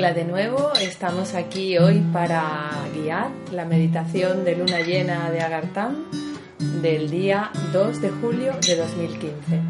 [0.00, 6.06] Hola de nuevo, estamos aquí hoy para guiar la meditación de luna llena de Agartán
[6.80, 9.60] del día 2 de julio de 2015.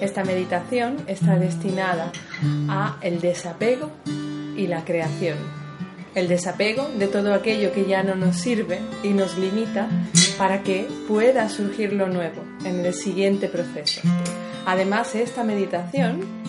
[0.00, 2.12] Esta meditación está destinada
[2.68, 3.90] a el desapego
[4.56, 5.36] y la creación.
[6.14, 9.88] El desapego de todo aquello que ya no nos sirve y nos limita
[10.38, 14.00] para que pueda surgir lo nuevo en el siguiente proceso.
[14.64, 16.41] Además, esta meditación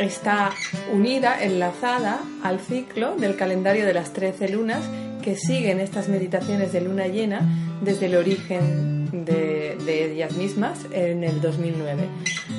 [0.00, 0.50] está
[0.92, 4.82] unida, enlazada al ciclo del calendario de las 13 lunas
[5.22, 7.42] que siguen estas meditaciones de luna llena
[7.82, 12.02] desde el origen de, ellas mismas en el 2009.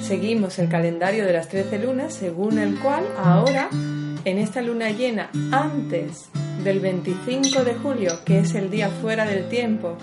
[0.01, 5.29] Seguimos el calendario de las 13 lunas según el cual ahora, en esta luna llena,
[5.51, 6.29] antes
[6.63, 9.97] del 25 de julio, que es el día fuera del tiempo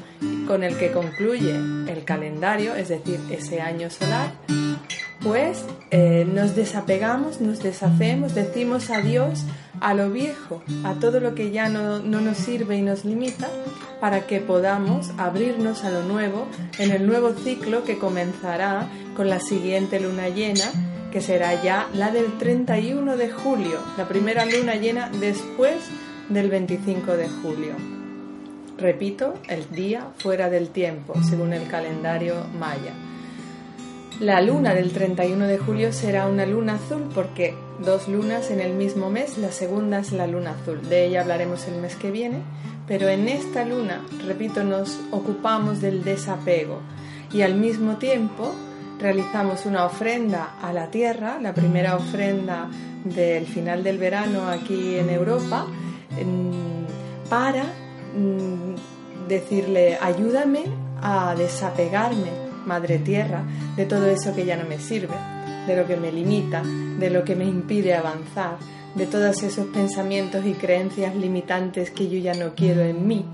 [0.47, 1.55] con el que concluye
[1.87, 4.33] el calendario, es decir, ese año solar,
[5.23, 9.45] pues eh, nos desapegamos, nos deshacemos, decimos adiós
[9.81, 13.49] a lo viejo, a todo lo que ya no, no, nos sirve y nos limita,
[14.01, 16.47] para que podamos abrirnos a lo nuevo
[16.79, 20.65] en el nuevo ciclo que comenzará con la siguiente luna llena,
[21.13, 25.77] que será ya la del 31 de julio, la primera luna llena después
[26.29, 27.75] del 25 de julio.
[28.77, 32.93] Repito, el día fuera del tiempo, según el calendario maya.
[34.21, 38.75] La luna del 31 de julio será una luna azul porque dos lunas en el
[38.75, 40.89] mismo mes, la segunda es la luna azul.
[40.89, 42.39] De ella hablaremos el mes que viene,
[42.89, 46.81] pero en esta luna, repito, nos ocupamos del desapego
[47.33, 48.53] y al mismo tiempo
[48.99, 52.69] realizamos una ofrenda a la tierra, la primera ofrenda
[53.05, 55.65] del final del verano aquí en Europa,
[57.31, 57.63] para
[58.17, 60.65] mm, decirle, ayúdame
[61.01, 63.43] a desapegarme Madre Tierra,
[63.77, 65.17] de todo eso que ya no me sirve,
[65.67, 68.59] de lo que me limita, de lo que me impide avanzar,
[68.95, 73.25] de todos esos pensamientos y creencias limitantes que yo ya no quiero en mí,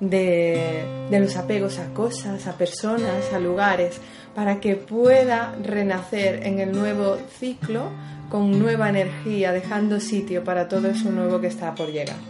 [0.00, 4.00] de, los apegos a cosas, a personas, a lugares,
[4.34, 7.90] para que pueda renacer en el nuevo ciclo
[8.28, 12.29] con nueva energía, dejando sitio para todo eso nuevo que está por llegar.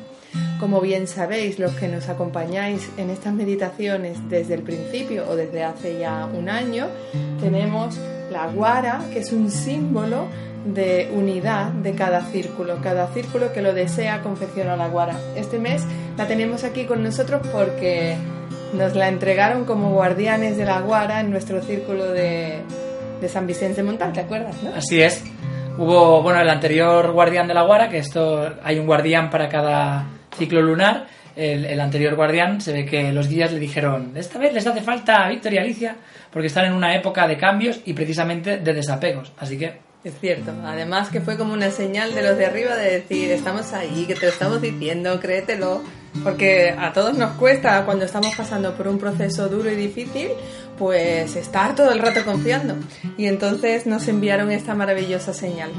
[0.59, 5.65] Como bien sabéis, los que nos acompañáis en estas meditaciones desde el principio o desde
[5.65, 6.89] hace ya un año,
[7.41, 7.99] tenemos
[8.31, 10.27] la guara, que es un símbolo
[10.65, 12.79] de unidad de cada círculo.
[12.83, 15.19] Cada círculo que lo desea confecciona la guara.
[15.35, 15.83] Este mes
[16.17, 18.17] la tenemos aquí con nosotros porque
[18.75, 22.59] nos la entregaron como guardianes de la guara en nuestro círculo de,
[23.21, 24.57] de San Vicente Montal, ¿te acuerdas?
[24.77, 25.25] Así es.
[25.79, 30.07] Hubo, bueno, el anterior guardián de la guara, que esto hay un guardián para cada
[30.37, 34.67] ciclo lunar, el, anterior guardián, se ve que los guías le dijeron, esta vez les
[34.67, 35.97] hace falta a Víctor y Alicia,
[36.31, 39.33] porque están en una época de cambios y precisamente de desapegos.
[39.39, 42.91] Así que es cierto, además que fue como una señal de los de arriba de
[42.91, 45.83] decir, estamos ahí, que te lo estamos diciendo, créetelo,
[46.25, 50.29] porque a todos nos cuesta cuando estamos pasando por un proceso duro y difícil,
[50.81, 52.75] pues estar todo el rato confiando.
[53.19, 55.71] Y entonces nos enviaron esta maravillosa señal.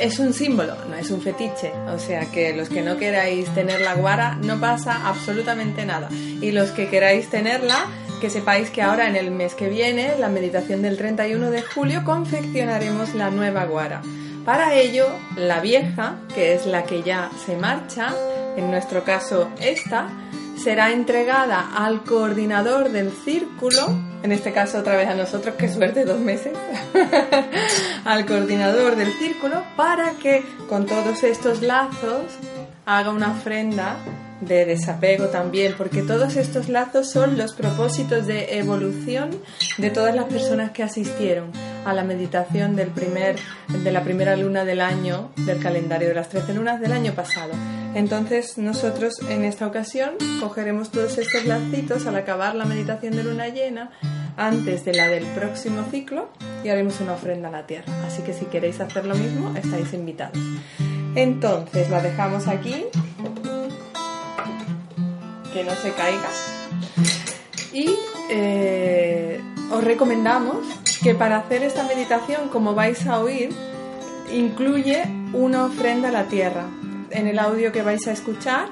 [0.00, 3.80] Es un símbolo, no es un fetiche, o sea que los que no queráis tener
[3.80, 6.08] la guara no pasa absolutamente nada.
[6.10, 7.86] Y los que queráis tenerla,
[8.20, 12.02] que sepáis que ahora en el mes que viene, la meditación del 31 de julio,
[12.04, 14.02] confeccionaremos la nueva guara.
[14.44, 18.12] Para ello, la vieja, que es la que ya se marcha,
[18.56, 20.08] en nuestro caso esta,
[20.58, 23.88] será entregada al coordinador del círculo,
[24.22, 26.52] en este caso otra vez a nosotros, qué suerte, dos meses,
[28.04, 32.24] al coordinador del círculo para que con todos estos lazos
[32.84, 33.96] haga una ofrenda
[34.40, 39.30] de desapego también, porque todos estos lazos son los propósitos de evolución
[39.78, 41.50] de todas las personas que asistieron
[41.84, 43.36] a la meditación del primer,
[43.68, 47.52] de la primera luna del año del calendario de las 13 lunas del año pasado.
[47.94, 50.10] Entonces nosotros en esta ocasión
[50.40, 53.90] cogeremos todos estos lacitos al acabar la meditación de luna llena
[54.36, 56.28] antes de la del próximo ciclo
[56.62, 57.92] y haremos una ofrenda a la tierra.
[58.06, 60.38] Así que si queréis hacer lo mismo, estáis invitados.
[61.14, 62.84] Entonces la dejamos aquí
[65.52, 66.28] que no se caiga.
[67.72, 67.94] Y
[68.30, 69.40] eh,
[69.70, 70.56] os recomendamos
[71.02, 73.50] que para hacer esta meditación, como vais a oír,
[74.32, 76.64] incluye una ofrenda a la tierra.
[77.10, 78.68] En el audio que vais a escuchar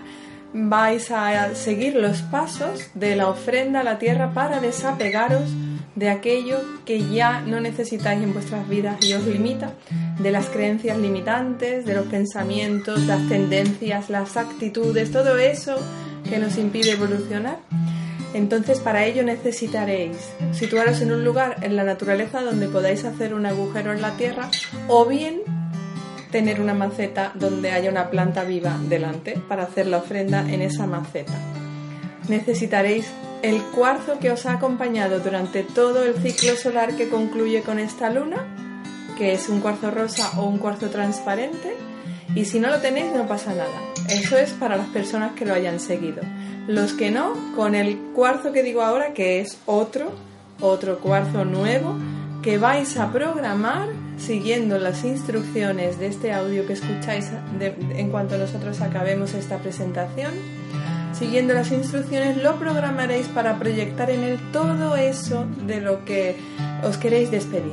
[0.52, 5.50] vais a seguir los pasos de la ofrenda a la tierra para desapegaros
[5.94, 9.72] de aquello que ya no necesitáis en vuestras vidas y os limita,
[10.19, 15.76] de las creencias limitantes, de los pensamientos, las tendencias, las actitudes, todo eso
[16.26, 17.58] que nos impide evolucionar.
[18.34, 20.17] Entonces para ello necesitaréis
[20.52, 24.50] situaros en un lugar en la naturaleza donde podáis hacer un agujero en la tierra
[24.88, 25.40] o bien
[26.31, 30.87] tener una maceta donde haya una planta viva delante para hacer la ofrenda en esa
[30.87, 31.32] maceta.
[32.29, 33.06] Necesitaréis
[33.43, 38.11] el cuarzo que os ha acompañado durante todo el ciclo solar que concluye con esta
[38.11, 38.44] luna,
[39.17, 41.75] que es un cuarzo rosa o un cuarzo transparente,
[42.34, 43.95] y si no lo tenéis no pasa nada.
[44.08, 46.23] Eso es para las personas que lo hayan seguido.
[46.67, 50.12] Los que no, con el cuarzo que digo ahora, que es otro,
[50.61, 51.97] otro cuarzo nuevo,
[52.43, 53.88] que vais a programar
[54.19, 57.31] siguiendo las instrucciones de este audio que escucháis
[57.61, 60.32] en cuanto nosotros acabemos esta presentación
[61.19, 66.37] Siguiendo las instrucciones lo programaréis para proyectar en él todo eso de lo que
[66.85, 67.73] os queréis despedir.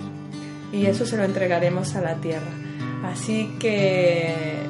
[0.71, 2.51] Y eso se lo entregaremos a la tierra.
[3.03, 4.65] Así que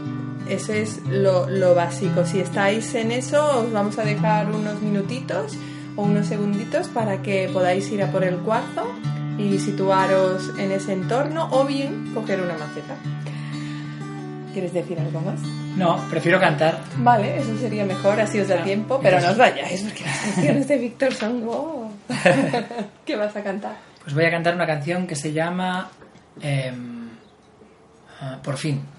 [0.53, 2.25] eso es lo, básico.
[2.25, 5.57] Si estáis en eso, os vamos a dejar unos minutitos
[5.95, 8.87] o unos segunditos para que podáis ir a por el cuarzo
[9.37, 12.95] y situaros en ese entorno o bien coger una maceta.
[14.53, 15.39] ¿Quieres decir algo más?
[15.75, 16.79] No, prefiero cantar.
[16.97, 20.67] Vale, eso sería mejor, así os da tiempo, pero no os vayáis porque las canciones
[20.67, 21.91] de Víctor son wow.
[23.05, 23.75] ¿Qué vas a cantar?
[24.03, 25.89] Pues voy a cantar una canción que se llama
[26.39, 27.09] em,
[28.21, 28.92] ah, Por fin.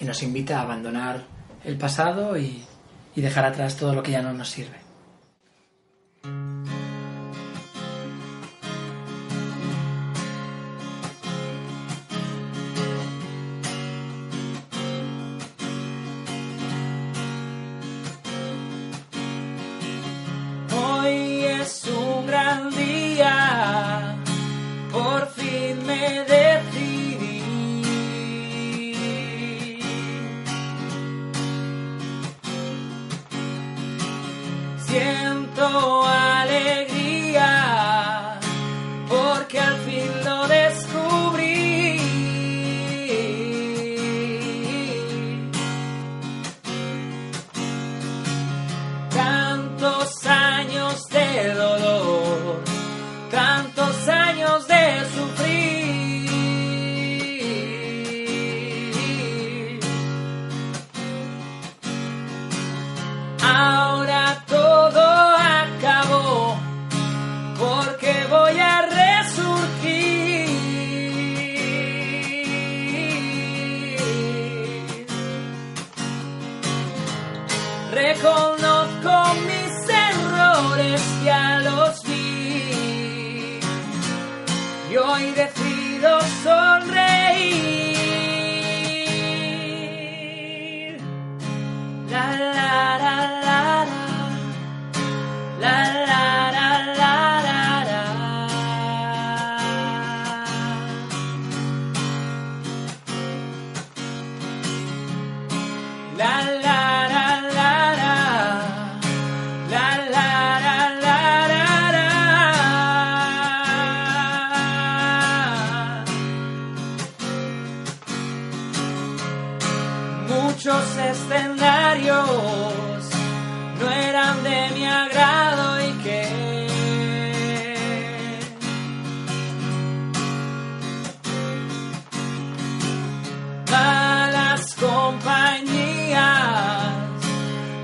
[0.00, 1.24] Y nos invita a abandonar
[1.64, 2.64] el pasado y
[3.14, 4.89] dejar atrás todo lo que ya no nos sirve.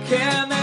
[0.08, 0.55] Can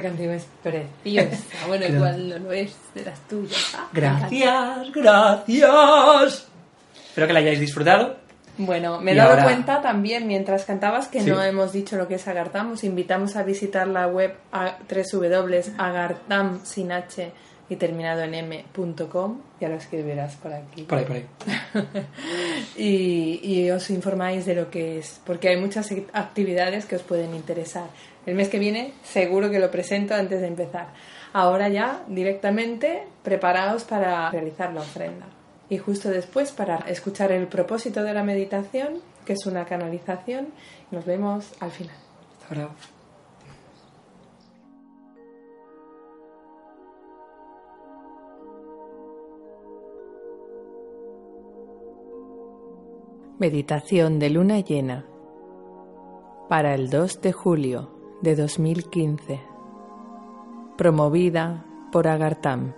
[0.00, 1.44] Esta canción es preciosa.
[1.68, 3.74] Bueno, igual no lo es de las tuyas.
[3.76, 6.48] Ah, Gracias, gracias.
[7.08, 8.16] Espero que la hayáis disfrutado.
[8.58, 11.30] Bueno, me he dado ahora- cuenta también mientras cantabas que Sí.
[11.30, 12.72] no hemos dicho lo que es Agartam.
[12.72, 17.32] Os invitamos a visitar la web a www.agartam sin h
[17.70, 19.40] y terminado en m.com.
[19.60, 20.82] Ya lo escribirás por aquí.
[20.82, 21.26] Por ahí, por ahí.
[22.76, 27.34] y, y os informáis de lo que es, porque hay muchas actividades que os pueden
[27.34, 27.86] interesar.
[28.26, 30.88] El mes que viene seguro que lo presento antes de empezar.
[31.32, 35.26] Ahora ya directamente preparaos para realizar la ofrenda.
[35.68, 40.48] Y justo después para escuchar el propósito de la meditación, que es una canalización.
[40.90, 41.94] Nos vemos al final.
[42.42, 42.74] Hasta ahora.
[53.38, 55.06] Meditación de luna llena
[56.50, 59.40] para el 2 de julio de 2015.
[60.76, 62.74] Promovida por Agartam.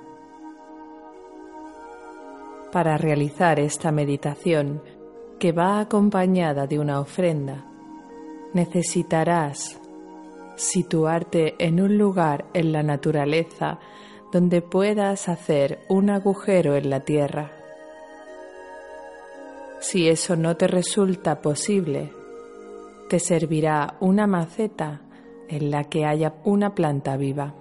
[2.70, 4.82] Para realizar esta meditación,
[5.38, 7.64] que va acompañada de una ofrenda,
[8.54, 9.80] necesitarás
[10.54, 13.80] situarte en un lugar en la naturaleza
[14.32, 17.50] donde puedas hacer un agujero en la tierra.
[19.80, 22.12] Si eso no te resulta posible,
[23.08, 25.00] te servirá una maceta
[25.52, 27.54] en la que haya una planta viva.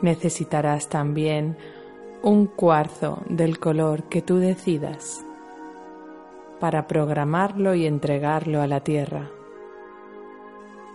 [0.00, 1.56] Necesitarás también
[2.22, 5.22] un cuarzo del color que tú decidas
[6.58, 9.30] para programarlo y entregarlo a la tierra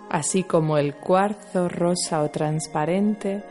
[0.10, 3.44] así como el cuarzo rosa o transparente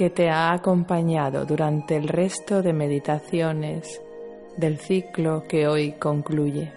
[0.00, 4.00] que te ha acompañado durante el resto de meditaciones
[4.56, 6.72] del ciclo que hoy concluye.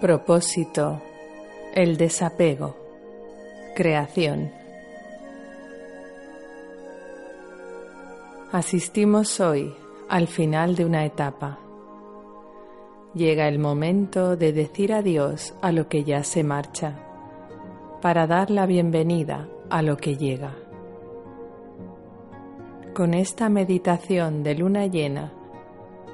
[0.00, 1.02] Propósito,
[1.74, 2.76] el desapego,
[3.74, 4.52] creación.
[8.52, 9.74] Asistimos hoy
[10.08, 11.58] al final de una etapa.
[13.14, 16.94] Llega el momento de decir adiós a lo que ya se marcha,
[18.00, 20.54] para dar la bienvenida a lo que llega.
[22.94, 25.32] Con esta meditación de luna llena,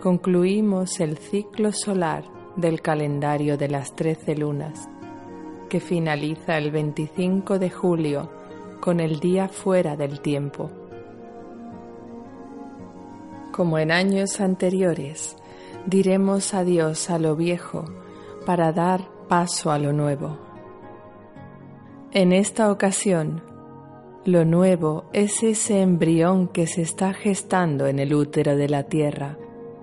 [0.02, 2.24] concluimos el ciclo solar
[2.56, 4.88] del calendario de las trece lunas,
[5.68, 8.30] que finaliza el 25 de julio
[8.80, 10.81] con el día fuera del tiempo.
[13.52, 15.36] Como en años anteriores,
[15.86, 17.84] diremos adiós a lo viejo
[18.46, 20.38] para dar paso a lo nuevo.
[22.12, 23.42] En esta ocasión,
[24.24, 29.36] lo nuevo es ese embrión que se está gestando en el útero de la Tierra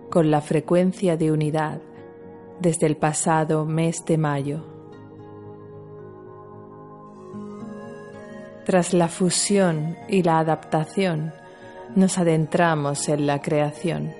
[0.09, 1.79] con la frecuencia de unidad
[2.59, 4.65] desde el pasado mes de mayo.
[8.65, 11.33] Tras la fusión y la adaptación,
[11.95, 14.13] nos adentramos en la creación.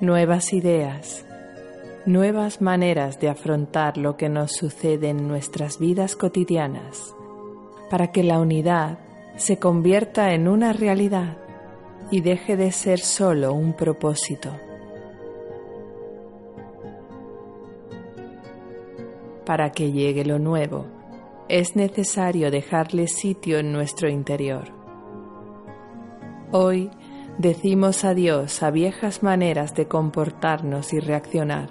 [0.00, 1.24] Nuevas ideas,
[2.04, 7.14] nuevas maneras de afrontar lo que nos sucede en nuestras vidas cotidianas,
[7.90, 8.98] para que la unidad
[9.36, 11.38] se convierta en una realidad
[12.10, 14.50] y deje de ser solo un propósito.
[19.46, 20.86] Para que llegue lo nuevo,
[21.48, 24.73] es necesario dejarle sitio en nuestro interior.
[26.56, 26.88] Hoy
[27.36, 31.68] decimos adiós a viejas maneras de comportarnos y reaccionar.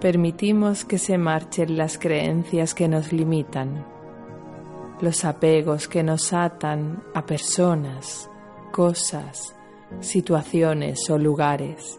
[0.00, 3.84] Permitimos que se marchen las creencias que nos limitan,
[5.00, 8.30] los apegos que nos atan a personas,
[8.70, 9.56] cosas,
[9.98, 11.98] situaciones o lugares,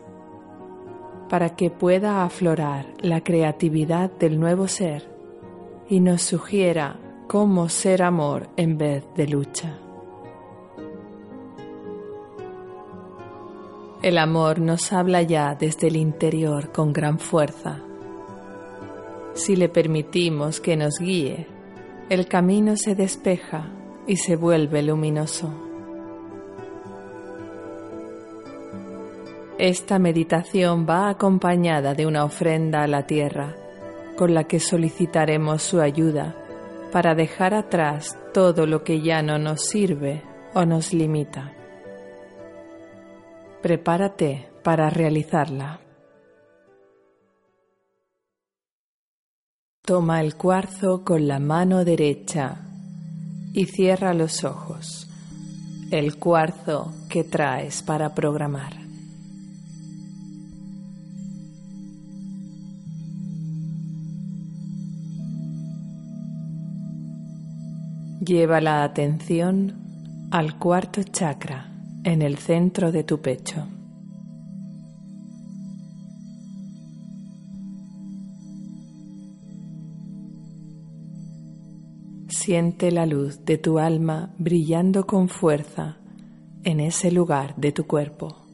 [1.28, 5.12] para que pueda aflorar la creatividad del nuevo ser
[5.90, 6.96] y nos sugiera
[7.28, 9.91] cómo ser amor en vez de lucha.
[14.02, 17.82] El amor nos habla ya desde el interior con gran fuerza.
[19.36, 21.46] Si le permitimos que nos guíe,
[22.10, 23.70] el camino se despeja
[24.08, 25.54] y se vuelve luminoso.
[29.60, 33.56] Esta meditación va acompañada de una ofrenda a la tierra,
[34.18, 36.36] con la que solicitaremos su ayuda
[36.92, 40.24] para dejar atrás todo lo que ya no nos sirve
[40.56, 41.54] o nos limita.
[43.62, 45.80] Prepárate para realizarla.
[49.86, 52.66] Toma el cuarzo con la mano derecha
[53.54, 55.08] y cierra los ojos.
[55.92, 58.74] El cuarzo que traes para programar.
[68.26, 71.71] Lleva la atención al cuarto chakra
[72.04, 73.68] en el centro de tu pecho.
[82.28, 85.98] Siente la luz de tu alma brillando con fuerza
[86.64, 88.51] en ese lugar de tu cuerpo.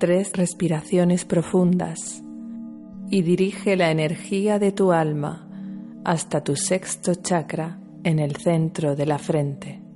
[0.00, 2.24] Tres respiraciones profundas
[3.10, 5.46] y dirige la energía de tu alma
[6.06, 9.89] hasta tu sexto chakra en el centro de la frente.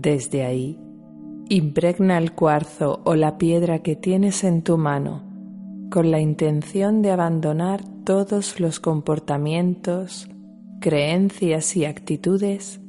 [0.00, 0.78] Desde ahí,
[1.48, 5.24] impregna el cuarzo o la piedra que tienes en tu mano
[5.90, 10.28] con la intención de abandonar todos los comportamientos,
[10.80, 12.80] creencias y actitudes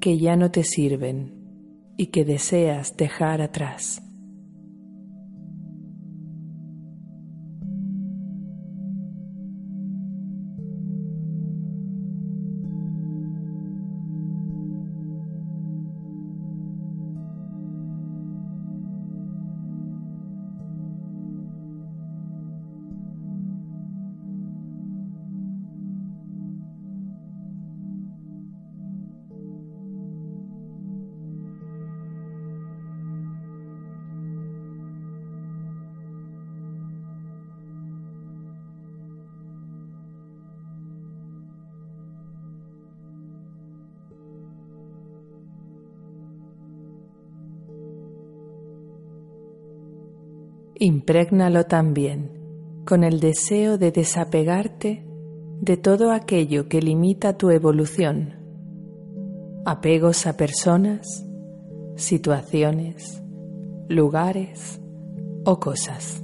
[0.00, 1.34] que ya no te sirven
[1.98, 4.03] y que deseas dejar atrás.
[50.84, 55.02] Imprégnalo también con el deseo de desapegarte
[55.62, 58.34] de todo aquello que limita tu evolución
[59.64, 61.24] apegos a personas,
[61.96, 63.22] situaciones,
[63.88, 64.78] lugares
[65.46, 66.23] o cosas.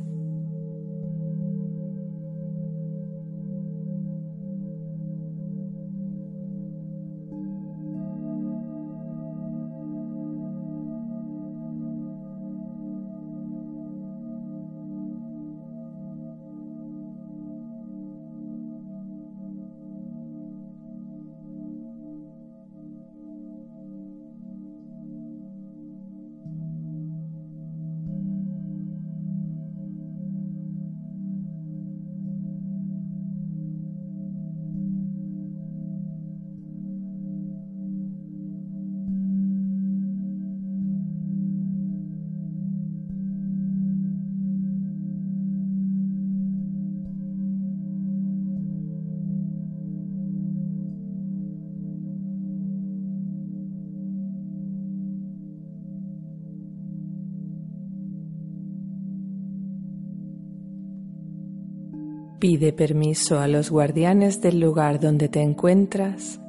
[62.40, 66.40] Pide permiso a los guardianes del lugar donde te encuentras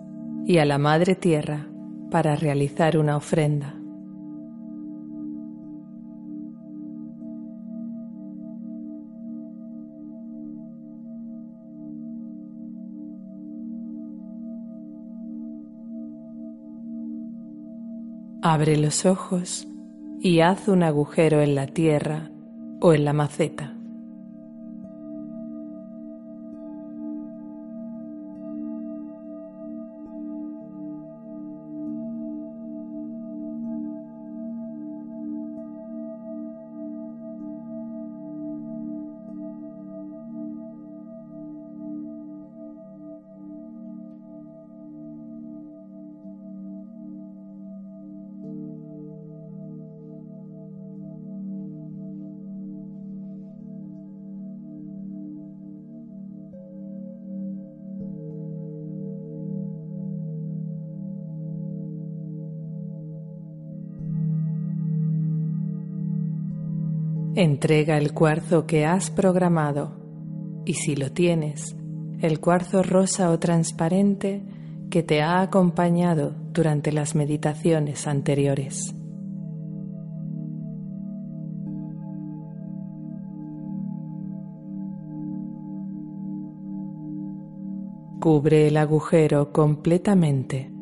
[0.45, 1.67] y a la Madre Tierra
[2.09, 3.75] para realizar una ofrenda.
[18.41, 19.67] Abre los ojos
[20.21, 22.31] y haz un agujero en la tierra
[22.79, 23.80] o en la maceta.
[67.35, 69.93] Entrega el cuarzo que has programado
[70.65, 71.77] y si lo tienes,
[72.19, 74.43] el cuarzo rosa o transparente
[74.89, 78.93] que te ha acompañado durante las meditaciones anteriores.
[88.19, 90.80] Cubre el agujero completamente.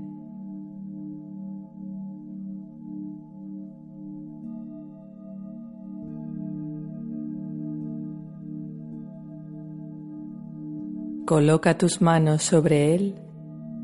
[11.29, 13.13] Coloca tus manos sobre él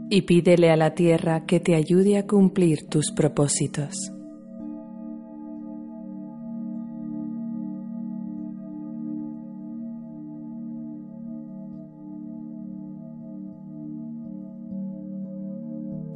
[0.10, 4.12] y pídele a la tierra que te ayude a cumplir tus propósitos.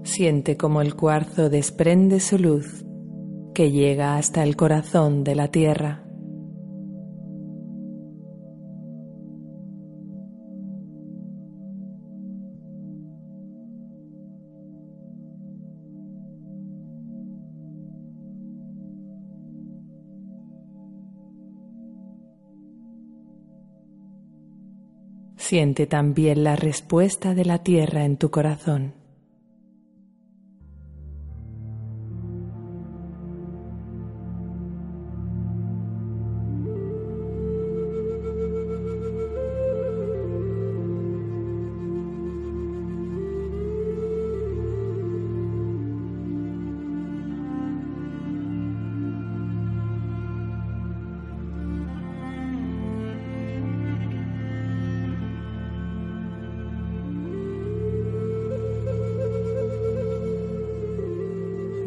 [0.01, 2.83] Siente como el cuarzo desprende su luz
[3.53, 6.08] que llega hasta el corazón de la tierra.
[25.49, 28.98] Siente también la respuesta de la tierra en tu corazón.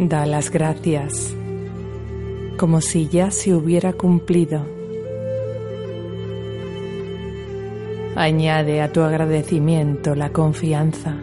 [0.08, 1.32] Da las gracias
[2.56, 4.66] como si ya se hubiera cumplido.
[8.16, 11.14] Añade a tu agradecimiento la confianza.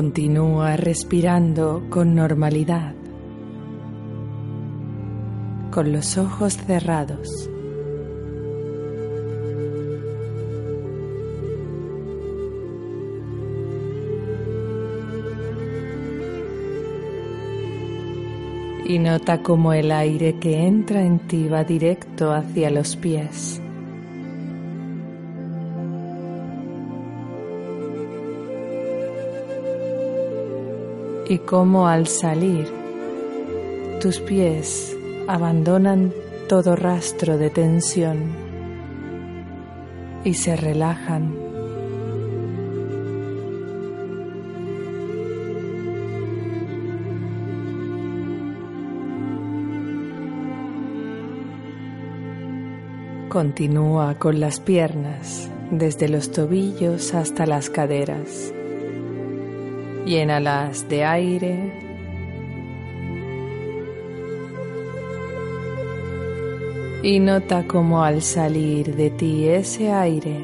[0.00, 2.94] Continúa respirando con normalidad,
[5.70, 7.50] con los ojos cerrados.
[18.86, 23.59] Y nota cómo el aire que entra en ti va directo hacia los pies.
[31.30, 32.66] Y cómo al salir
[34.00, 34.96] tus pies
[35.28, 36.12] abandonan
[36.48, 38.32] todo rastro de tensión
[40.24, 41.36] y se relajan.
[53.28, 58.52] Continúa con las piernas desde los tobillos hasta las caderas.
[60.10, 61.56] Llénalas de aire.
[67.04, 70.36] Y nota cómo al salir de ti ese aire,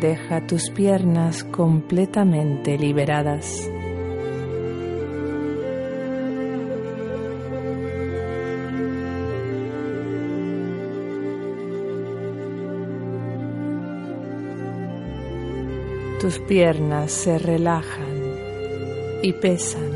[0.00, 3.70] deja tus piernas completamente liberadas.
[16.26, 18.20] Tus piernas se relajan
[19.22, 19.92] y pesan.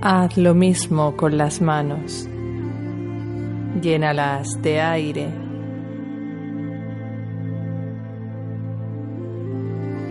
[0.00, 2.26] Haz lo mismo con las manos.
[3.82, 5.39] Llénalas de aire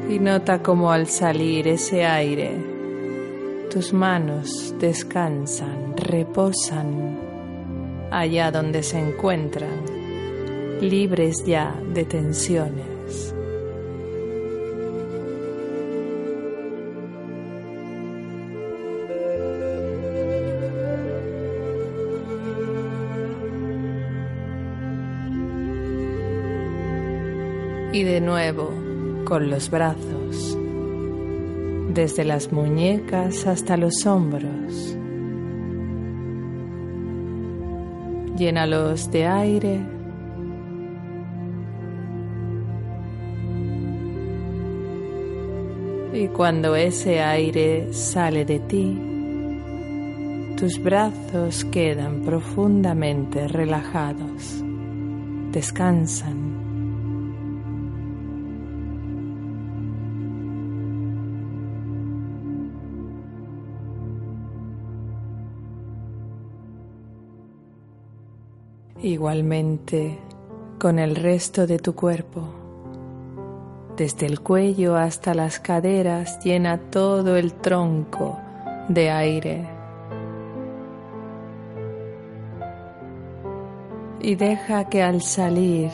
[0.10, 2.52] y nota como al salir ese aire,
[3.70, 7.16] tus manos descansan, reposan
[8.10, 9.86] allá donde se encuentran,
[10.82, 13.36] libres ya de tensiones.
[27.92, 28.89] Y de nuevo,
[29.30, 30.58] con los brazos,
[31.94, 34.98] desde las muñecas hasta los hombros.
[38.36, 39.80] Llénalos de aire.
[46.12, 49.00] Y cuando ese aire sale de ti,
[50.58, 54.64] tus brazos quedan profundamente relajados,
[55.52, 56.59] descansan
[69.20, 70.18] Igualmente
[70.80, 72.42] con el resto de tu cuerpo.
[73.98, 78.40] Desde el cuello hasta las caderas llena todo el tronco
[78.88, 79.68] de aire.
[84.22, 85.92] Y deja que al salir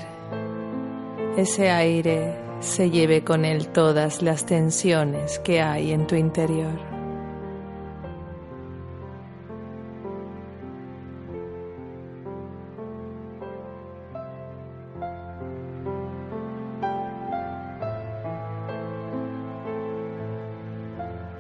[1.36, 6.95] ese aire se lleve con él todas las tensiones que hay en tu interior.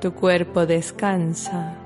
[0.06, 1.78] Tu cuerpo descansa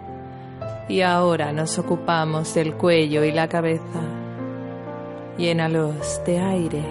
[0.90, 4.02] y ahora nos ocupamos del cuello y la cabeza.
[5.38, 6.84] Llénalos de aire.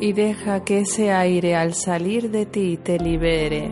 [0.00, 3.70] Y deja que ese aire al salir de ti te libere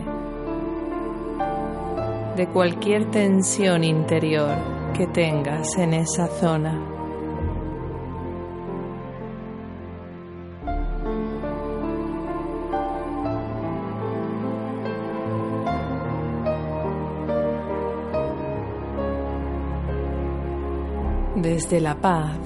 [2.37, 4.55] de cualquier tensión interior
[4.93, 6.92] que tengas en esa zona.
[21.63, 22.41] Desde la paz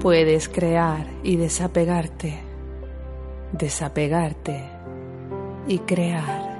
[0.00, 2.38] puedes crear y desapegarte,
[3.50, 4.62] desapegarte
[5.66, 6.56] y crear.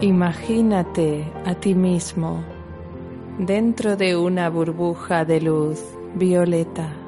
[0.00, 2.44] Imagínate a ti mismo
[3.40, 5.82] dentro de una burbuja de luz
[6.14, 7.05] violeta.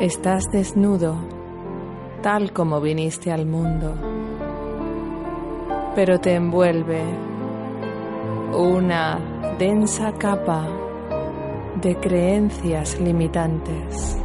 [0.00, 1.16] Estás desnudo,
[2.22, 3.96] tal como viniste al mundo,
[5.96, 7.02] pero te envuelve
[8.56, 9.18] una
[9.58, 10.68] densa capa
[11.82, 14.16] de creencias limitantes.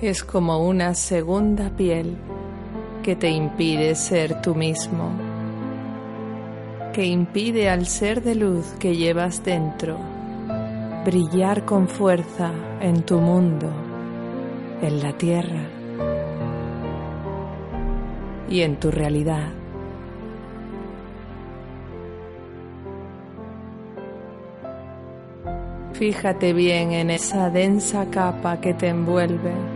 [0.00, 2.16] Es como una segunda piel
[3.04, 5.12] que te impide ser tú mismo,
[6.92, 10.15] que impide al ser de luz que llevas dentro
[11.06, 13.70] brillar con fuerza en tu mundo,
[14.82, 15.62] en la tierra
[18.50, 19.52] y en tu realidad.
[25.92, 29.75] Fíjate bien en esa densa capa que te envuelve.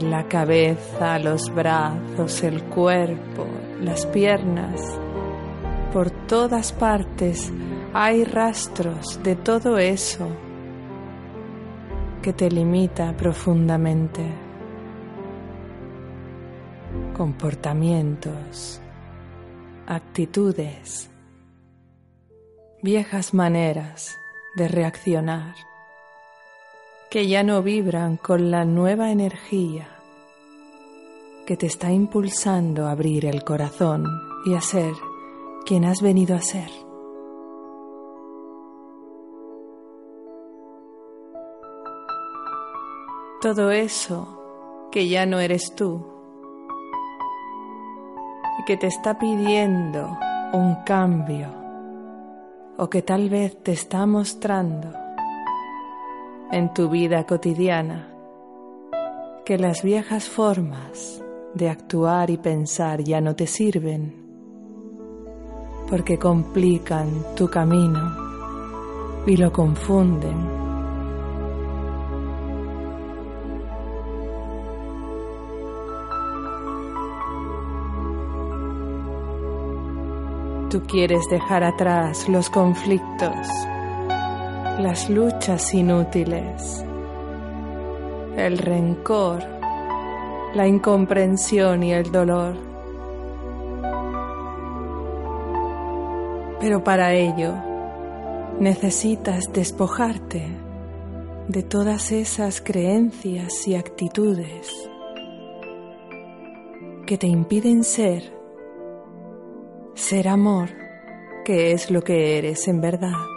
[0.00, 3.46] La cabeza, los brazos, el cuerpo,
[3.82, 4.80] las piernas.
[5.92, 7.52] Por todas partes
[7.92, 10.26] hay rastros de todo eso
[12.22, 14.24] que te limita profundamente.
[17.14, 18.80] Comportamientos,
[19.86, 21.10] actitudes,
[22.82, 24.18] viejas maneras
[24.56, 25.69] de reaccionar
[27.10, 29.88] que ya no vibran con la nueva energía
[31.44, 34.06] que te está impulsando a abrir el corazón
[34.46, 34.92] y a ser
[35.66, 36.70] quien has venido a ser.
[43.40, 46.06] Todo eso que ya no eres tú
[48.60, 50.16] y que te está pidiendo
[50.52, 51.48] un cambio
[52.76, 54.99] o que tal vez te está mostrando
[56.52, 58.08] en tu vida cotidiana
[59.44, 61.22] que las viejas formas
[61.54, 64.14] de actuar y pensar ya no te sirven
[65.88, 68.16] porque complican tu camino
[69.26, 70.60] y lo confunden.
[80.70, 83.48] Tú quieres dejar atrás los conflictos,
[84.80, 86.84] las luchas inútiles,
[88.36, 89.42] el rencor,
[90.54, 92.56] la incomprensión y el dolor.
[96.60, 97.54] Pero para ello
[98.58, 100.46] necesitas despojarte
[101.48, 104.90] de todas esas creencias y actitudes
[107.06, 108.32] que te impiden ser,
[109.94, 110.68] ser amor,
[111.44, 113.29] que es lo que eres en verdad.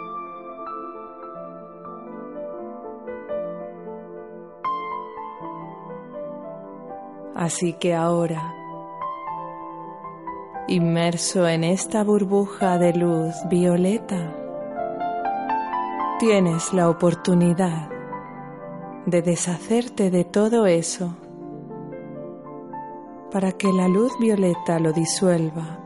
[7.34, 8.54] Así que ahora,
[10.68, 14.32] inmerso en esta burbuja de luz violeta,
[16.20, 17.88] tienes la oportunidad
[19.06, 21.16] de deshacerte de todo eso
[23.32, 25.80] para que la luz violeta lo disuelva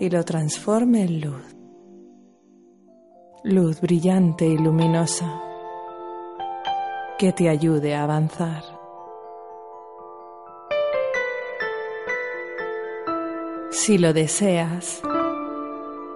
[0.00, 1.56] y lo transforme en luz.
[3.44, 5.42] Luz brillante y luminosa
[7.18, 8.73] que te ayude a avanzar.
[13.84, 15.02] Si lo deseas,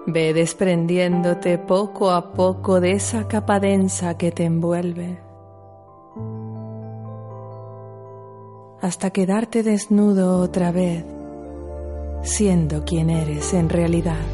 [0.07, 5.19] ve desprendiéndote poco a poco de esa capa densa que te envuelve,
[8.81, 11.05] hasta quedarte desnudo otra vez,
[12.23, 14.25] siendo quien eres en realidad.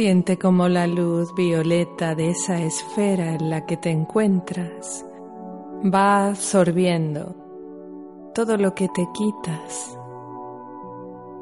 [0.00, 5.04] Siente como la luz violeta de esa esfera en la que te encuentras
[5.84, 7.36] va absorbiendo
[8.34, 9.98] todo lo que te quitas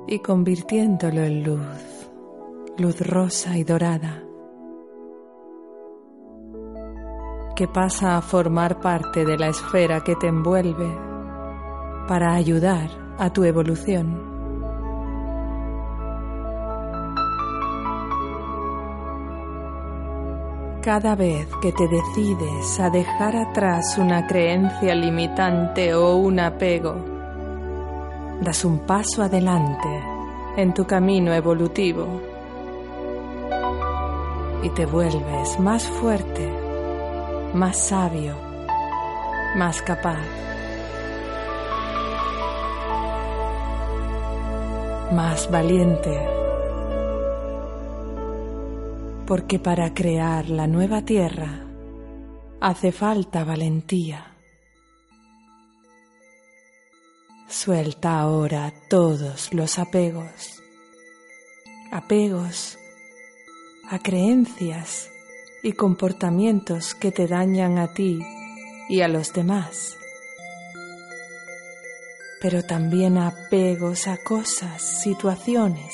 [0.09, 2.11] y convirtiéndolo en luz,
[2.79, 4.25] luz rosa y dorada,
[7.55, 10.93] que pasa a formar parte de la esfera que te envuelve
[12.09, 14.28] para ayudar a tu evolución.
[20.89, 26.95] Cada vez que te decides a dejar atrás una creencia limitante o un apego,
[28.41, 30.03] das un paso adelante
[30.57, 32.23] en tu camino evolutivo
[34.63, 36.51] y te vuelves más fuerte,
[37.53, 38.35] más sabio,
[39.57, 40.25] más capaz,
[45.13, 46.38] más valiente
[49.29, 51.67] porque para crear la nueva tierra
[52.63, 54.35] hace falta valentía.
[57.47, 60.63] Suelta ahora todos los apegos,
[61.93, 62.79] apegos
[63.91, 65.11] a creencias
[65.63, 68.21] y comportamientos que te dañan a ti
[68.89, 69.99] y a los demás,
[72.41, 75.93] pero también apegos a cosas, situaciones,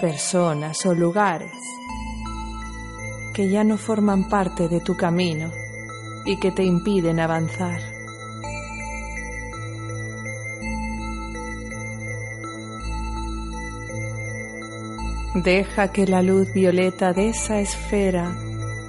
[0.00, 1.50] personas o lugares
[3.36, 5.52] que ya no forman parte de tu camino
[6.24, 7.82] y que te impiden avanzar.
[15.34, 18.34] Deja que la luz violeta de esa esfera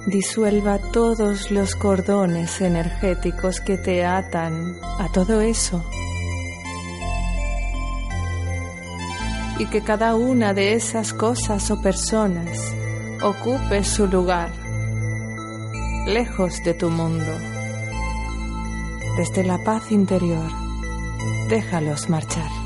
[0.06, 5.84] disuelva todos los cordones energéticos que te atan a todo eso.
[9.58, 12.77] Y que cada una de esas cosas o personas
[13.22, 14.50] ocupe su lugar,
[16.06, 17.32] lejos de tu mundo.
[19.16, 20.50] Desde la paz interior,
[21.48, 22.57] déjalos marchar.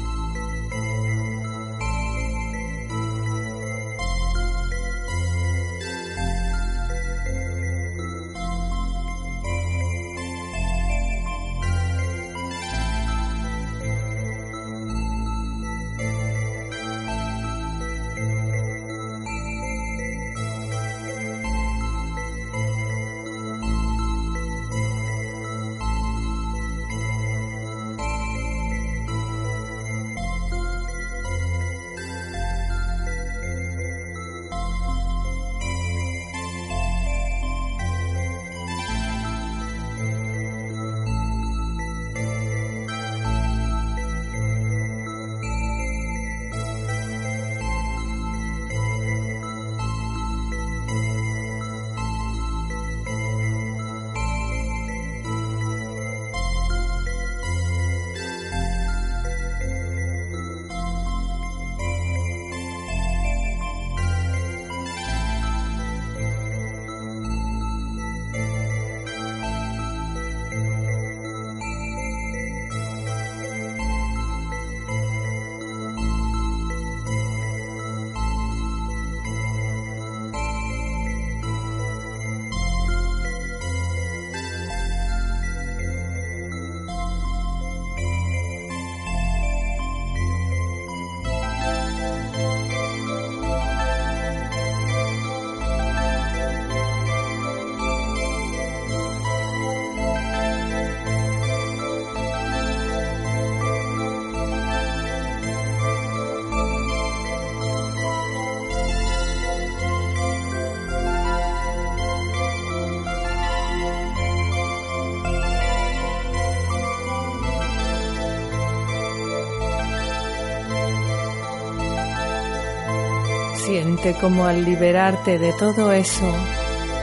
[123.82, 126.32] Siente como al liberarte de todo eso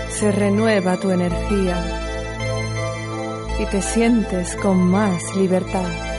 [0.10, 1.76] se renueva tu energía
[3.60, 6.18] y te sientes con más libertad.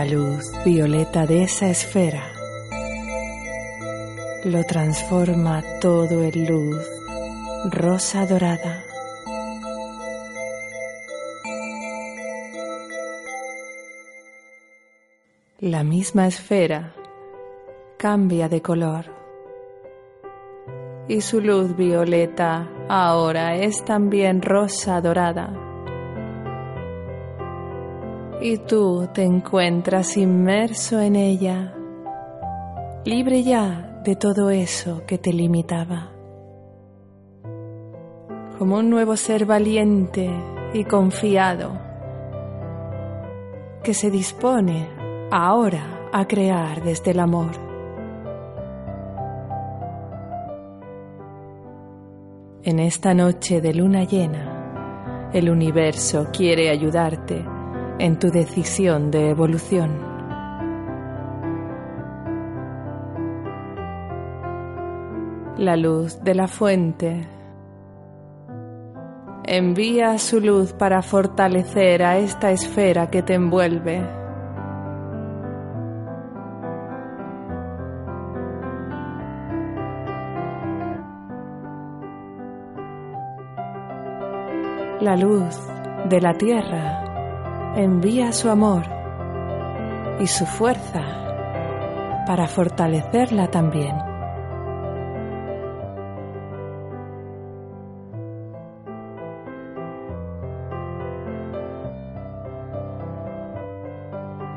[0.00, 2.22] La luz violeta de esa esfera.
[4.46, 6.88] Lo transforma todo en luz
[7.70, 8.82] rosa dorada.
[15.58, 16.94] La misma esfera
[17.98, 19.04] cambia de color.
[21.08, 25.69] Y su luz violeta ahora es también rosa dorada
[28.42, 31.74] y tú te encuentras inmerso en ella,
[33.04, 36.10] libre ya de todo eso que te limitaba.
[38.58, 40.30] Como un nuevo ser valiente
[40.72, 41.78] y confiado
[43.82, 44.88] que se dispone
[45.30, 47.50] ahora a crear desde el amor.
[52.62, 57.44] En esta noche de luna llena, el universo quiere ayudarte
[58.00, 59.90] en tu decisión de evolución.
[65.58, 67.28] La luz de la fuente
[69.44, 74.00] envía su luz para fortalecer a esta esfera que te envuelve.
[85.02, 85.58] La luz
[86.08, 87.09] de la tierra
[87.76, 88.84] envía su amor
[90.20, 91.02] y su fuerza
[92.26, 93.96] para fortalecerla también.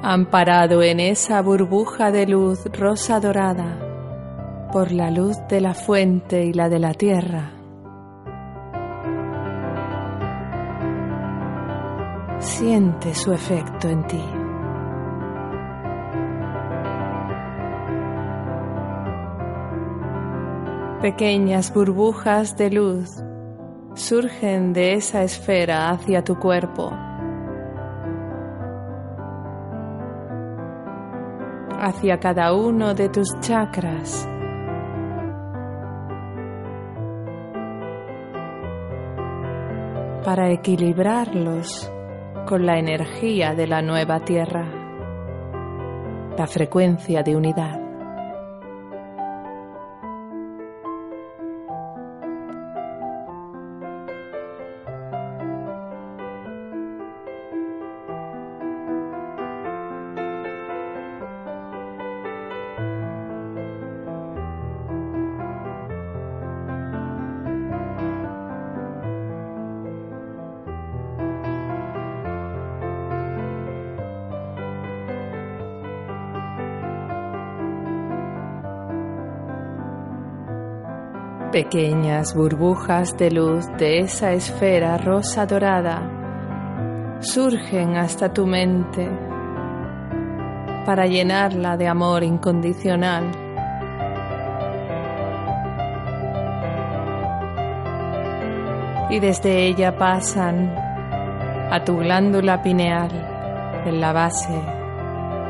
[0.05, 3.79] Amparado en esa burbuja de luz rosa dorada
[4.73, 7.51] por la luz de la fuente y la de la tierra,
[12.43, 14.23] siente su efecto en ti.
[21.01, 23.09] Pequeñas burbujas de luz
[23.95, 26.91] surgen de esa esfera hacia tu cuerpo.
[31.85, 34.29] hacia cada uno de tus chakras.
[40.23, 41.91] para equilibrarlos
[42.45, 44.65] con la energía de la nueva Tierra,
[46.37, 47.82] la frecuencia de unidad.
[81.53, 86.01] Pequeñas burbujas de luz de esa esfera rosa dorada
[87.19, 89.07] surgen hasta tu mente
[90.83, 93.29] para llenarla de amor incondicional.
[99.11, 100.73] Y desde ella pasan
[101.69, 103.11] a tu glándula pineal
[103.85, 104.59] en la base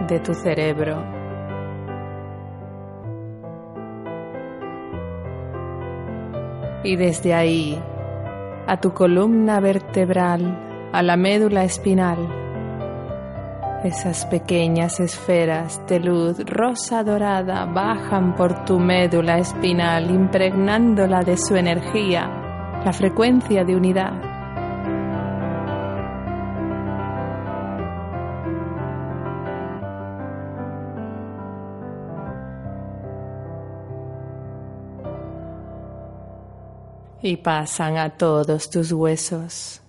[0.10, 1.23] de tu cerebro.
[6.84, 7.80] Y desde ahí
[8.68, 12.18] a tu columna vertebral, a la médula espinal.
[13.84, 21.58] Esas pequeñas esferas de luz rosa dorada bajan por tu médula espinal impregnándola de su
[21.58, 22.30] energía,
[22.86, 24.14] la frecuencia de unidad.
[37.24, 39.83] Y pasan a todos tus huesos.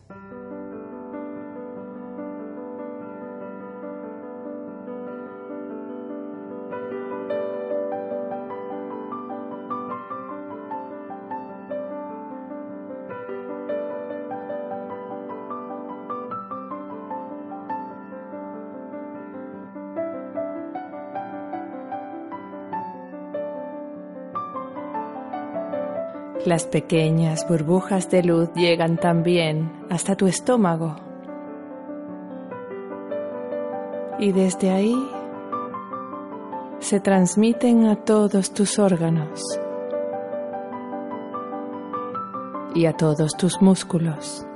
[26.45, 30.97] Las pequeñas burbujas de luz llegan también hasta tu estómago.
[34.19, 34.95] Y desde ahí
[36.81, 39.59] se transmiten a todos tus órganos
[42.75, 44.47] y a todos tus músculos.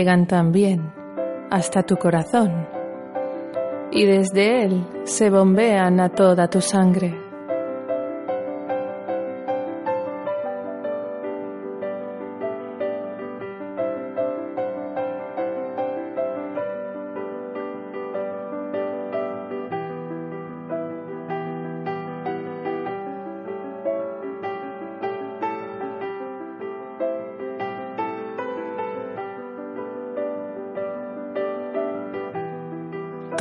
[0.00, 0.94] Llegan también
[1.50, 2.66] hasta tu corazón
[3.92, 7.19] y desde él se bombean a toda tu sangre.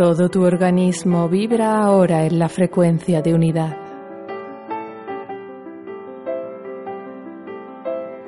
[0.10, 3.78] Todo tu organismo vibra ahora en la frecuencia de unidad.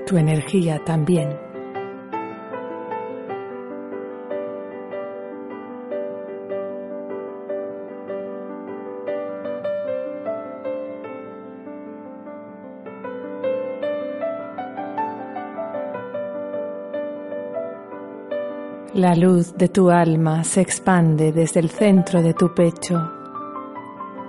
[0.06, 1.51] Tu energía también.
[19.12, 23.12] La luz de tu alma se expande desde el centro de tu pecho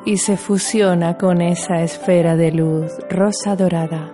[0.05, 4.12] y se fusiona con esa esfera de luz rosa dorada.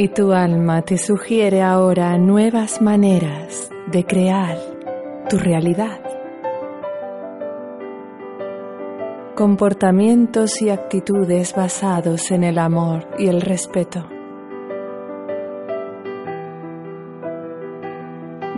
[0.00, 4.56] Y tu alma te sugiere ahora nuevas maneras de crear
[5.28, 5.98] tu realidad.
[9.34, 14.08] Comportamientos y actitudes basados en el amor y el respeto.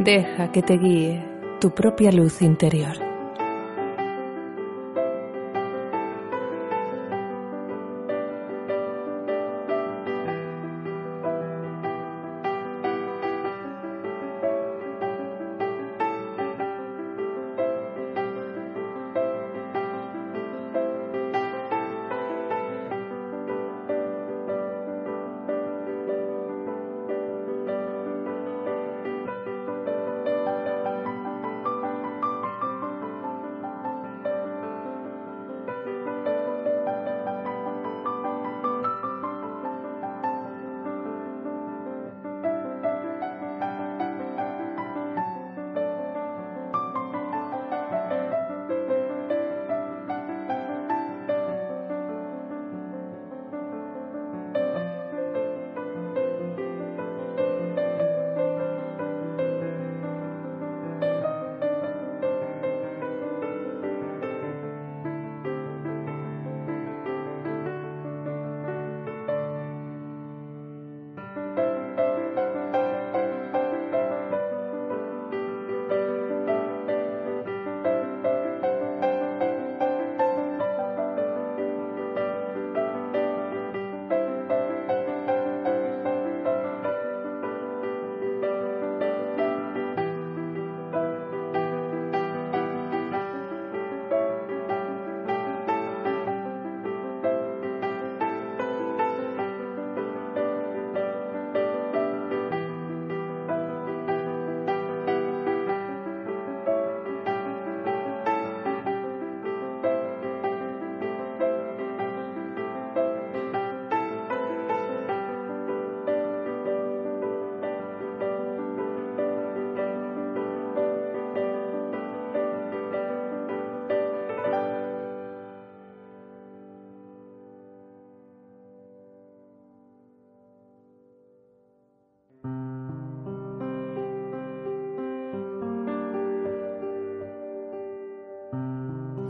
[0.05, 1.25] Deja que te guíe
[1.59, 3.10] tu propia luz interior.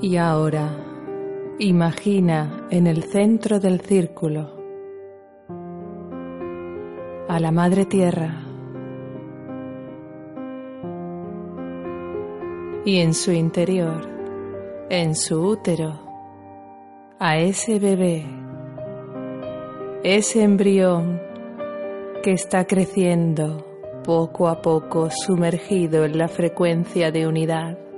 [0.03, 0.71] Y ahora
[1.59, 4.57] imagina en el centro del círculo
[7.29, 8.43] a la Madre Tierra
[12.87, 14.09] y en su interior,
[14.89, 16.01] en su útero,
[17.19, 18.25] a ese bebé,
[20.03, 21.21] ese embrión
[22.23, 23.67] que está creciendo
[24.03, 27.90] poco a poco sumergido en la frecuencia de unidad.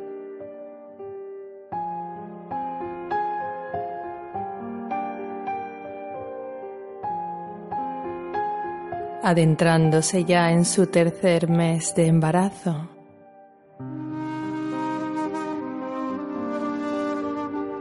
[9.33, 12.89] Adentrándose ya en su tercer mes de embarazo.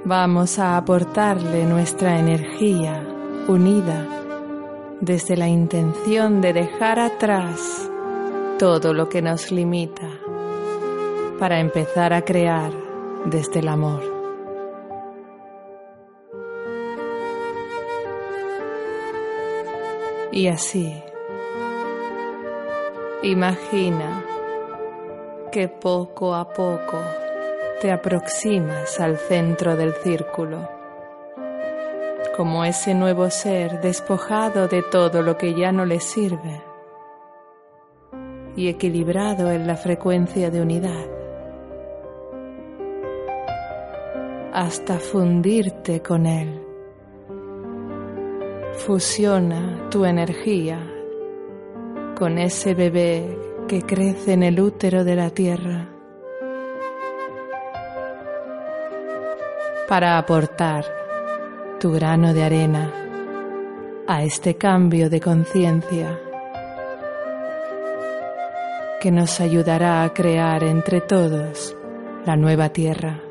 [0.03, 3.05] Vamos a aportarle nuestra energía
[3.47, 4.07] unida
[4.99, 7.89] desde la intención de dejar atrás
[8.57, 10.09] todo lo que nos limita
[11.39, 12.71] para empezar a crear
[13.25, 14.01] desde el amor.
[20.31, 20.93] Y así,
[23.23, 24.25] imagina
[25.51, 26.97] que poco a poco
[27.79, 30.67] te aproximas al centro del círculo,
[32.35, 36.63] como ese nuevo ser despojado de todo lo que ya no le sirve
[38.55, 41.05] y equilibrado en la frecuencia de unidad,
[44.51, 46.59] hasta fundirte con él.
[48.73, 50.90] Fusiona tu energía
[52.21, 53.35] con ese bebé
[53.67, 55.89] que crece en el útero de la tierra
[59.89, 60.85] para aportar
[61.79, 62.93] tu grano de arena
[64.05, 66.19] a este cambio de conciencia
[69.01, 71.75] que nos ayudará a crear entre todos
[72.23, 73.30] la nueva tierra.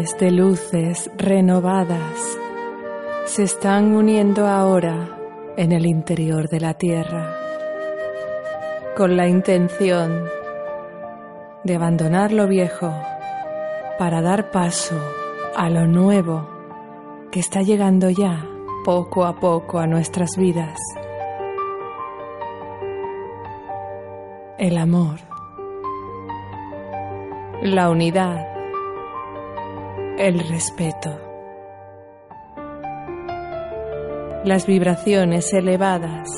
[0.00, 2.38] De luces renovadas
[3.26, 5.18] se están uniendo ahora
[5.58, 7.36] en el interior de la Tierra
[8.96, 10.24] con la intención
[11.64, 12.90] de abandonar lo viejo
[13.98, 14.96] para dar paso
[15.54, 16.48] a lo nuevo
[17.30, 18.42] que está llegando ya
[18.86, 20.78] poco a poco a nuestras vidas.
[24.56, 25.20] El amor,
[27.62, 28.49] la unidad,
[30.20, 31.18] el respeto.
[34.44, 36.28] Las vibraciones elevadas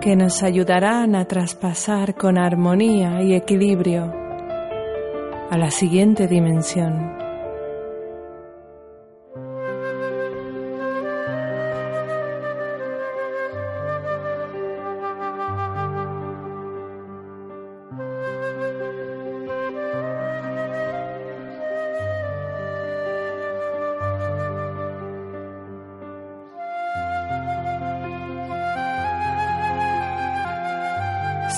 [0.00, 4.12] que nos ayudarán a traspasar con armonía y equilibrio
[5.48, 7.21] a la siguiente dimensión.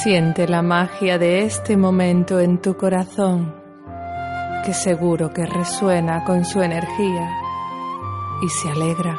[0.04, 3.54] Siente la magia de este momento en tu corazón,
[4.62, 7.30] que seguro que resuena con su energía
[8.42, 9.18] y se alegra.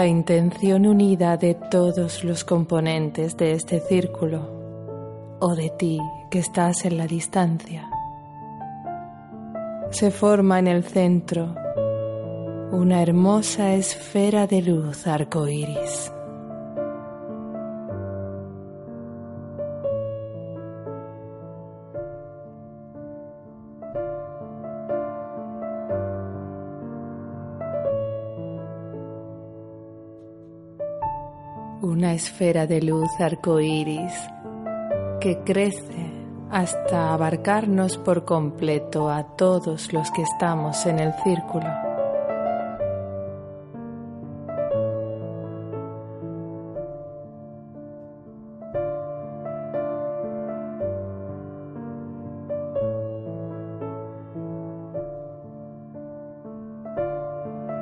[0.00, 6.86] La intención unida de todos los componentes de este círculo o de ti que estás
[6.86, 7.90] en la distancia.
[9.90, 11.54] Se forma en el centro
[12.72, 16.10] una hermosa esfera de luz arcoíris.
[32.20, 34.12] esfera de luz arcoíris
[35.22, 36.12] que crece
[36.50, 41.66] hasta abarcarnos por completo a todos los que estamos en el círculo.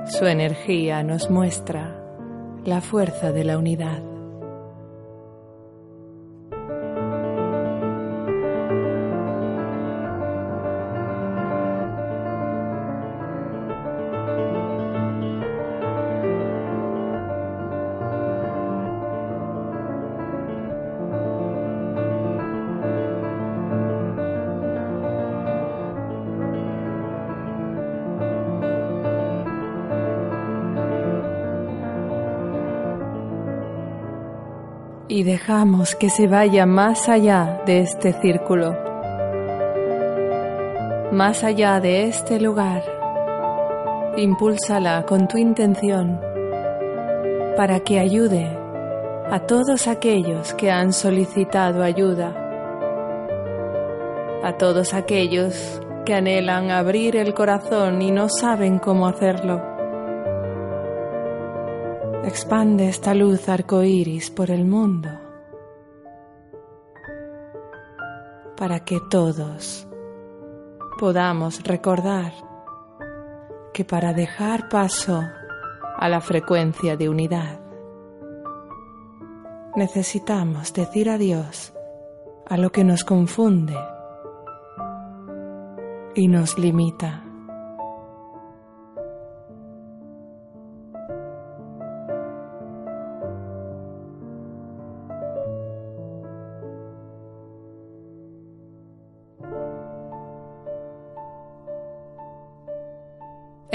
[0.07, 1.99] Su energía nos muestra
[2.65, 4.08] la fuerza de la unidad.
[35.29, 38.75] Dejamos que se vaya más allá de este círculo,
[41.13, 42.83] más allá de este lugar.
[44.17, 46.19] Impúlsala con tu intención
[47.59, 48.57] para que ayude
[49.31, 52.33] a todos aquellos que han solicitado ayuda,
[54.43, 59.68] a todos aquellos que anhelan abrir el corazón y no saben cómo hacerlo
[62.29, 65.09] Expande esta luz arcoíris por el mundo
[68.55, 69.89] para que todos
[70.99, 72.35] podamos recordar
[73.73, 75.23] que para dejar paso
[75.97, 77.61] a la frecuencia de unidad
[79.75, 81.73] necesitamos decir adiós
[82.47, 83.79] a lo que nos confunde
[86.15, 87.28] y nos limita.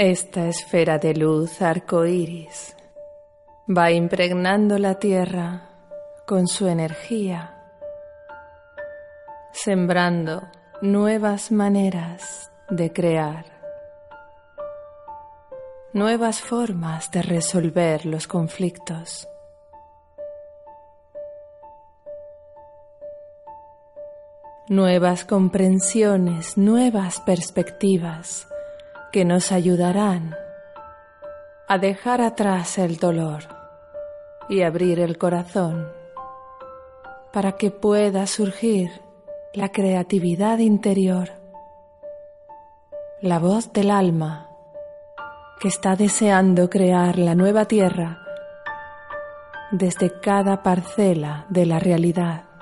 [0.06, 2.76] Esta esfera de luz arcoíris
[3.66, 5.70] va impregnando la tierra
[6.26, 7.54] con su energía,
[9.50, 10.42] sembrando
[10.82, 13.46] nuevas maneras de crear,
[15.94, 19.26] nuevas formas de resolver los conflictos.
[24.68, 28.48] Nuevas comprensiones, nuevas perspectivas
[29.14, 30.34] que nos ayudarán
[31.68, 33.44] a dejar atrás el dolor
[34.48, 35.88] y abrir el corazón
[37.32, 38.90] para que pueda surgir
[39.52, 41.30] la creatividad interior,
[43.20, 44.48] la voz del alma
[45.60, 48.18] que está deseando crear la nueva tierra
[49.70, 52.53] desde cada parcela de la realidad.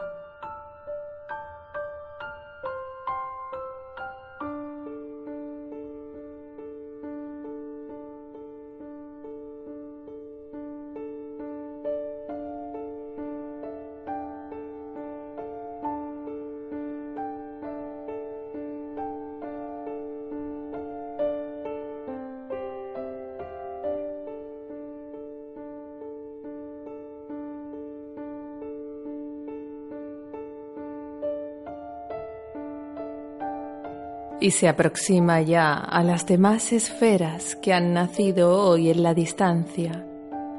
[34.42, 40.04] Y se aproxima ya a las demás esferas que han nacido hoy en la distancia,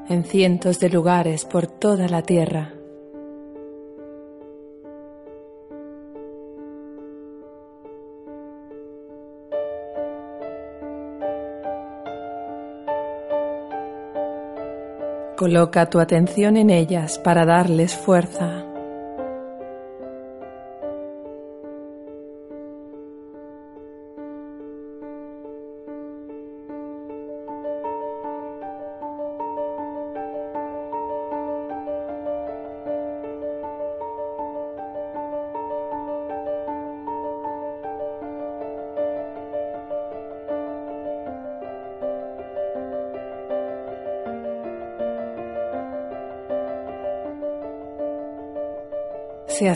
[0.08, 2.72] en cientos de lugares por toda la Tierra.
[15.36, 18.63] Coloca tu atención en ellas para darles fuerza.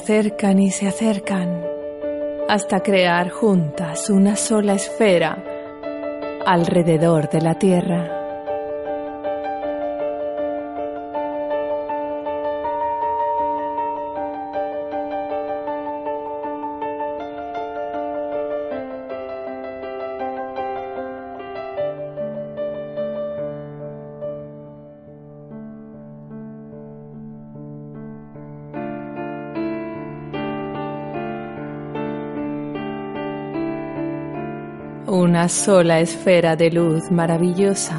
[0.09, 1.63] Acercan y se acercan
[2.49, 5.45] hasta crear juntas una sola esfera
[6.47, 8.18] alrededor de la Tierra.
[35.11, 37.99] Una sola esfera de luz maravillosa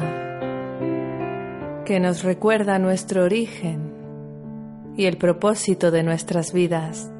[1.84, 3.92] que nos recuerda nuestro origen
[4.96, 7.12] y el propósito de nuestras vidas.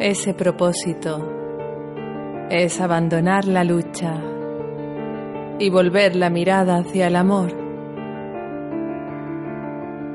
[0.00, 1.32] Ese propósito
[2.50, 4.20] es abandonar la lucha
[5.60, 7.52] y volver la mirada hacia el amor.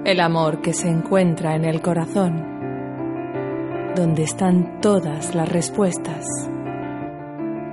[0.04, 6.50] El amor que se encuentra en el corazón, donde están todas las respuestas,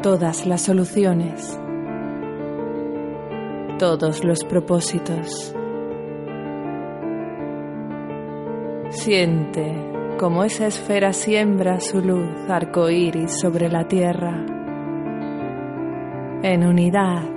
[0.03, 1.57] todas las soluciones,
[3.79, 5.55] todos los propósitos.
[8.91, 9.73] Siente
[10.19, 14.45] como esa esfera siembra su luz arcoíris sobre la tierra,
[16.43, 17.32] en unidad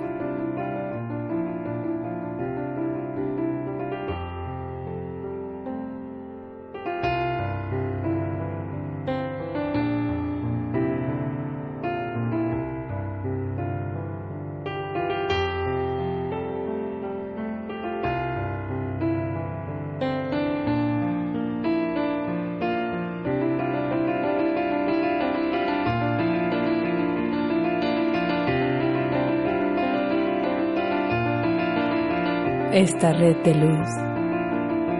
[32.76, 33.88] esta red de luz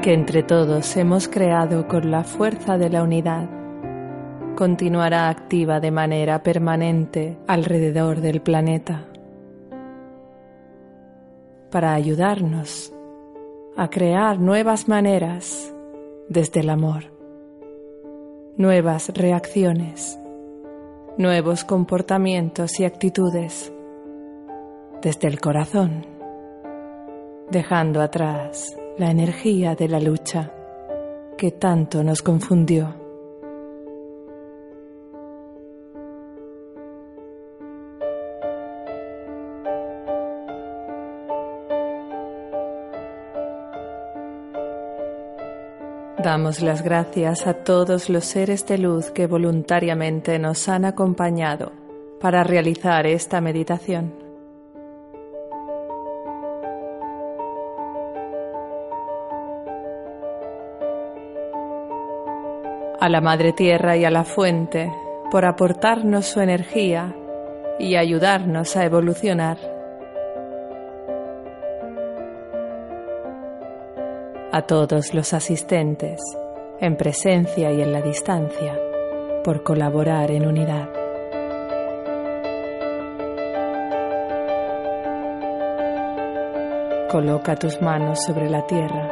[0.02, 3.50] que entre todos hemos creado con la fuerza de la unidad
[4.56, 9.04] continuará activa de manera permanente alrededor del planeta
[11.70, 12.94] para ayudarnos
[13.76, 15.74] a crear nuevas maneras
[16.30, 17.12] desde el amor,
[18.56, 20.18] nuevas reacciones,
[21.18, 23.70] nuevos comportamientos y actitudes
[25.02, 26.15] desde el corazón
[27.50, 30.52] dejando atrás la energía de la lucha
[31.36, 32.94] que tanto nos confundió.
[46.26, 51.70] Damos las gracias a todos los seres de luz que voluntariamente nos han acompañado
[52.20, 54.25] para realizar esta meditación.
[63.06, 64.92] A la Madre Tierra y a la Fuente
[65.30, 67.14] por aportarnos su energía
[67.78, 69.58] y ayudarnos a evolucionar.
[74.50, 76.20] A todos los asistentes,
[76.80, 78.76] en presencia y en la distancia,
[79.44, 80.88] por colaborar en unidad.
[87.08, 89.08] Coloca tus manos sobre la tierra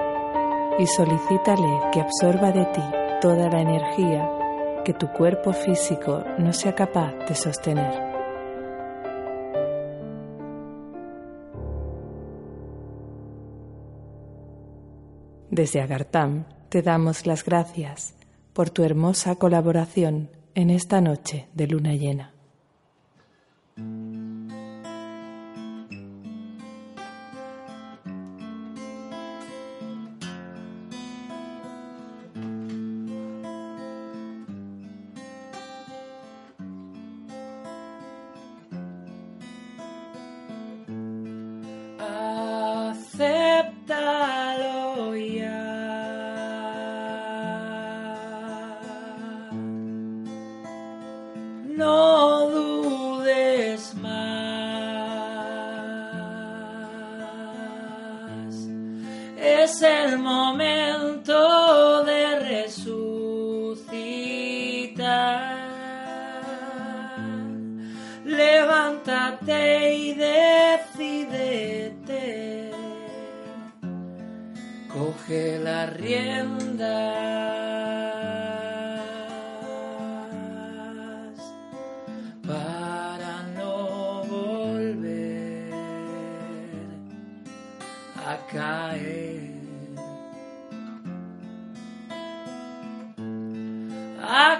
[0.80, 4.30] y solicítale que absorba de ti toda la energía
[4.84, 7.90] que tu cuerpo físico no sea capaz de sostener.
[15.50, 18.14] Desde Agartam te damos las gracias
[18.52, 22.33] por tu hermosa colaboración en esta noche de luna llena.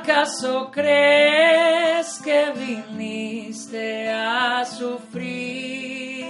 [0.07, 6.27] ¿Acaso crees que viniste a sufrir?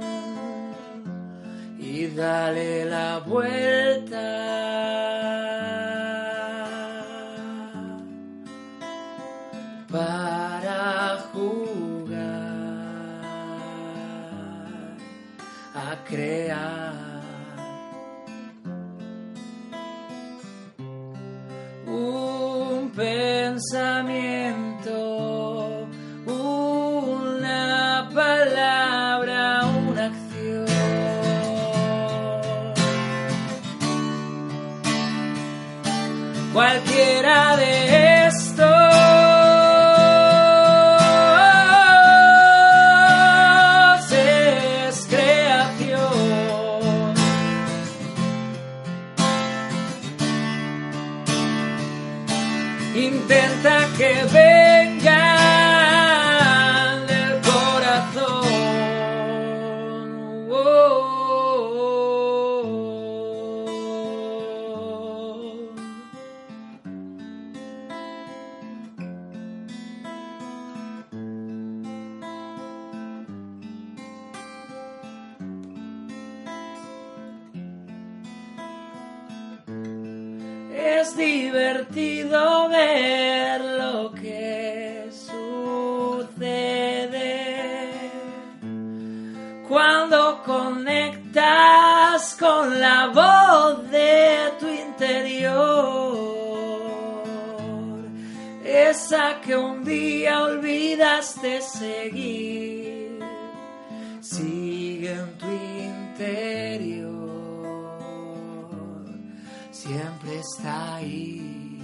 [1.79, 3.72] y dale la vuelta.
[98.65, 103.19] Esa que un día olvidaste seguir,
[104.21, 107.13] sigue en tu interior
[109.83, 111.79] siempre está ahí.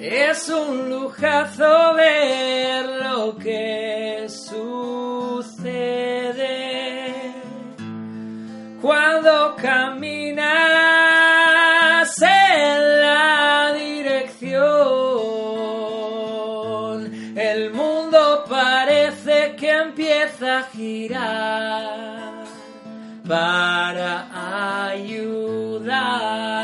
[0.00, 5.48] Es un lujazo ver lo que sucede
[8.80, 9.56] cuando
[20.62, 22.44] girar
[23.26, 24.26] para
[24.90, 26.57] ayudar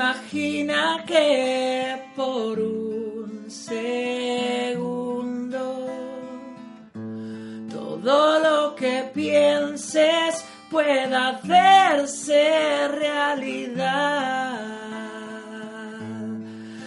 [0.00, 5.06] Imagina que por un segundo
[7.70, 14.56] todo lo que pienses pueda hacerse realidad.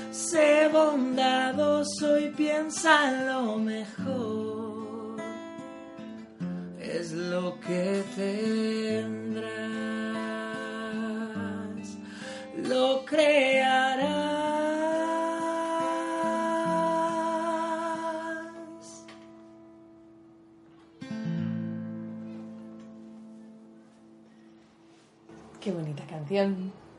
[0.10, 5.22] Sé bondadoso y piensa en lo mejor.
[6.80, 8.83] Es lo que tendrás.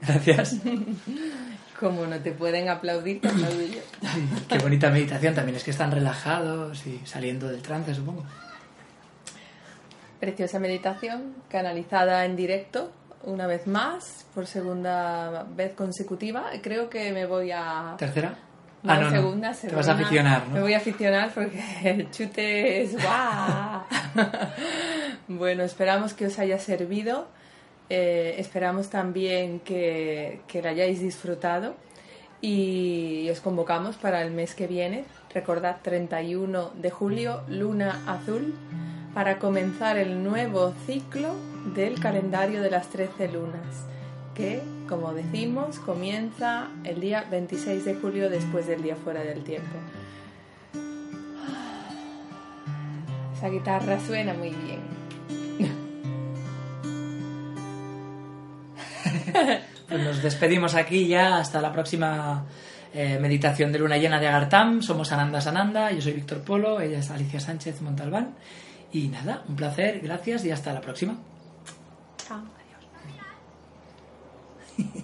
[0.06, 0.56] Gracias.
[1.80, 3.80] Como no te pueden aplaudir, te aplaudo yo.
[4.48, 5.56] Qué bonita meditación también.
[5.56, 8.24] Es que están relajados y saliendo del trance, supongo.
[10.20, 12.92] Preciosa meditación, canalizada en directo,
[13.24, 16.44] una vez más, por segunda vez consecutiva.
[16.62, 17.96] Creo que me voy a...
[17.98, 18.38] ¿Tercera?
[18.84, 19.10] No, ah, no, no.
[19.10, 19.76] segunda, Te segunda.
[19.78, 20.60] vas a aficionar, Me ¿no?
[20.62, 23.82] voy a aficionar porque el chute es guau.
[25.28, 27.26] bueno, esperamos que os haya servido.
[27.90, 31.74] Eh, esperamos también que, que la hayáis disfrutado
[32.40, 35.04] y os convocamos para el mes que viene.
[35.32, 38.54] Recordad 31 de julio, luna azul,
[39.14, 41.34] para comenzar el nuevo ciclo
[41.74, 43.86] del calendario de las 13 lunas,
[44.34, 49.76] que, como decimos, comienza el día 26 de julio después del día fuera del tiempo.
[53.36, 55.84] Esa guitarra suena muy bien.
[59.88, 62.46] pues nos despedimos aquí ya hasta la próxima
[62.92, 64.82] eh, meditación de luna llena de Agartam.
[64.82, 68.34] Somos Ananda Sananda, yo soy Víctor Polo, ella es Alicia Sánchez Montalbán.
[68.92, 71.16] Y nada, un placer, gracias y hasta la próxima.
[72.16, 72.42] Chao,
[74.78, 75.03] adiós.